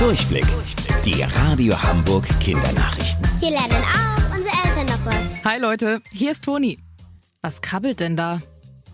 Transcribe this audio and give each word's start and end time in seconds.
Durchblick. 0.00 0.46
Die 1.04 1.20
Radio 1.20 1.74
Hamburg 1.82 2.26
Kindernachrichten. 2.40 3.22
Hier 3.38 3.50
lernen 3.50 3.84
auch 3.84 4.34
unsere 4.34 4.54
Eltern 4.64 4.86
noch 4.86 5.04
was. 5.04 5.44
Hi 5.44 5.60
Leute, 5.60 6.00
hier 6.10 6.30
ist 6.30 6.42
Toni. 6.42 6.78
Was 7.42 7.60
krabbelt 7.60 8.00
denn 8.00 8.16
da? 8.16 8.38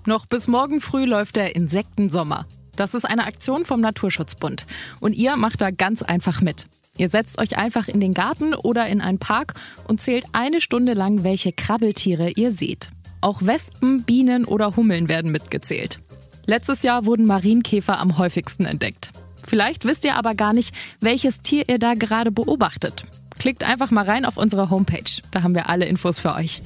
Noch 0.04 0.26
bis 0.26 0.48
morgen 0.48 0.80
früh 0.80 1.04
läuft 1.04 1.36
der 1.36 1.54
Insektensommer. 1.54 2.46
Das 2.74 2.92
ist 2.92 3.04
eine 3.04 3.24
Aktion 3.24 3.64
vom 3.64 3.80
Naturschutzbund. 3.80 4.66
Und 4.98 5.12
ihr 5.12 5.36
macht 5.36 5.60
da 5.60 5.70
ganz 5.70 6.02
einfach 6.02 6.40
mit. 6.40 6.66
Ihr 6.98 7.08
setzt 7.08 7.38
euch 7.38 7.56
einfach 7.56 7.86
in 7.86 8.00
den 8.00 8.12
Garten 8.12 8.52
oder 8.52 8.88
in 8.88 9.00
einen 9.00 9.20
Park 9.20 9.54
und 9.86 10.00
zählt 10.00 10.24
eine 10.32 10.60
Stunde 10.60 10.94
lang, 10.94 11.22
welche 11.22 11.52
Krabbeltiere 11.52 12.30
ihr 12.30 12.50
seht. 12.50 12.90
Auch 13.20 13.42
Wespen, 13.42 14.02
Bienen 14.02 14.44
oder 14.44 14.74
Hummeln 14.74 15.08
werden 15.08 15.30
mitgezählt. 15.30 16.00
Letztes 16.46 16.82
Jahr 16.82 17.06
wurden 17.06 17.26
Marienkäfer 17.26 18.00
am 18.00 18.18
häufigsten 18.18 18.64
entdeckt. 18.64 19.12
Vielleicht 19.44 19.84
wisst 19.84 20.04
ihr 20.04 20.16
aber 20.16 20.34
gar 20.34 20.52
nicht, 20.52 20.74
welches 21.00 21.40
Tier 21.40 21.68
ihr 21.68 21.78
da 21.78 21.94
gerade 21.94 22.30
beobachtet. 22.30 23.04
Klickt 23.38 23.64
einfach 23.64 23.90
mal 23.90 24.04
rein 24.04 24.24
auf 24.24 24.36
unsere 24.36 24.70
Homepage. 24.70 25.22
Da 25.30 25.42
haben 25.42 25.54
wir 25.54 25.68
alle 25.68 25.86
Infos 25.86 26.18
für 26.18 26.34
euch. 26.34 26.62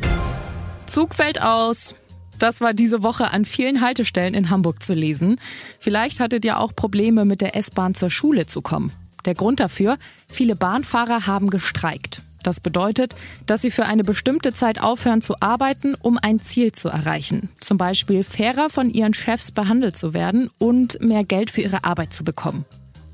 Zug 0.87 1.15
fällt 1.15 1.43
aus. 1.43 1.95
Das 2.39 2.61
war 2.61 2.73
diese 2.73 3.03
Woche 3.03 3.33
an 3.33 3.45
vielen 3.45 3.81
Haltestellen 3.83 4.35
in 4.35 4.49
Hamburg 4.51 4.83
zu 4.83 4.95
lesen. 4.95 5.39
Vielleicht 5.79 6.21
hattet 6.21 6.45
ihr 6.45 6.59
auch 6.59 6.75
Probleme 6.75 7.25
mit 7.25 7.43
der 7.43 7.55
S-Bahn 7.55 7.95
zur 7.95 8.11
Schule 8.11 8.47
zu 8.47 8.63
kommen. 8.63 8.93
Der 9.27 9.35
Grund 9.35 9.61
dafür, 9.61 9.99
viele 10.27 10.57
Bahnfahrer 10.57 11.27
haben 11.27 11.51
gestreikt. 11.51 12.23
Das 12.43 12.61
bedeutet, 12.61 13.15
dass 13.47 13.63
sie 13.63 13.71
für 13.71 13.85
eine 13.85 14.05
bestimmte 14.05 14.53
Zeit 14.53 14.81
aufhören 14.81 15.23
zu 15.23 15.35
arbeiten, 15.41 15.95
um 16.01 16.19
ein 16.21 16.39
Ziel 16.39 16.73
zu 16.73 16.89
erreichen. 16.89 17.51
Zum 17.61 17.77
Beispiel 17.77 18.25
fairer 18.25 18.71
von 18.71 18.91
ihren 18.91 19.15
Chefs 19.15 19.53
behandelt 19.53 19.97
zu 19.97 20.15
werden 20.15 20.51
und 20.59 21.01
mehr 21.01 21.25
Geld 21.25 21.51
für 21.51 21.61
ihre 21.61 21.85
Arbeit 21.85 22.15
zu 22.15 22.25
bekommen. 22.25 22.65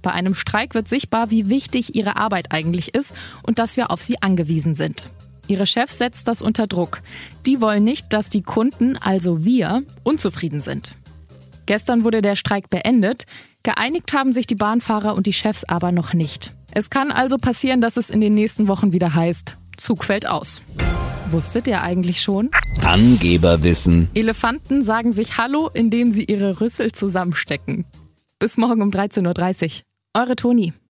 Bei 0.02 0.12
einem 0.12 0.36
Streik 0.36 0.74
wird 0.74 0.88
sichtbar, 0.88 1.30
wie 1.30 1.48
wichtig 1.48 1.96
ihre 1.96 2.16
Arbeit 2.16 2.52
eigentlich 2.52 2.94
ist 2.94 3.12
und 3.42 3.58
dass 3.58 3.76
wir 3.76 3.90
auf 3.90 4.02
sie 4.02 4.22
angewiesen 4.22 4.76
sind. 4.76 5.08
Ihre 5.48 5.66
Chefs 5.66 5.98
setzt 5.98 6.28
das 6.28 6.42
unter 6.42 6.66
Druck. 6.66 7.02
Die 7.44 7.60
wollen 7.60 7.84
nicht, 7.84 8.12
dass 8.12 8.28
die 8.28 8.42
Kunden, 8.42 8.96
also 8.96 9.44
wir, 9.44 9.82
unzufrieden 10.02 10.60
sind. 10.60 10.94
Gestern 11.66 12.04
wurde 12.04 12.22
der 12.22 12.36
Streik 12.36 12.70
beendet. 12.70 13.26
Geeinigt 13.64 14.12
haben 14.12 14.32
sich 14.32 14.46
die 14.46 14.54
Bahnfahrer 14.54 15.14
und 15.14 15.26
die 15.26 15.32
Chefs 15.32 15.64
aber 15.64 15.90
noch 15.90 16.12
nicht. 16.12 16.52
Es 16.76 16.90
kann 16.90 17.10
also 17.10 17.38
passieren, 17.38 17.80
dass 17.80 17.96
es 17.96 18.10
in 18.10 18.20
den 18.20 18.34
nächsten 18.34 18.68
Wochen 18.68 18.92
wieder 18.92 19.14
heißt, 19.14 19.56
Zug 19.78 20.04
fällt 20.04 20.26
aus. 20.26 20.60
Wusstet 21.30 21.66
ihr 21.68 21.80
eigentlich 21.80 22.20
schon? 22.20 22.50
Angeberwissen. 22.84 24.10
Elefanten 24.12 24.82
sagen 24.82 25.14
sich 25.14 25.38
Hallo, 25.38 25.70
indem 25.72 26.12
sie 26.12 26.24
ihre 26.24 26.60
Rüssel 26.60 26.92
zusammenstecken. 26.92 27.86
Bis 28.38 28.58
morgen 28.58 28.82
um 28.82 28.90
13.30 28.90 29.64
Uhr. 29.64 30.20
Eure 30.20 30.36
Toni. 30.36 30.74